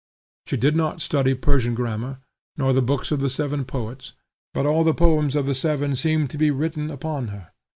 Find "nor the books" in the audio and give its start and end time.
2.57-3.11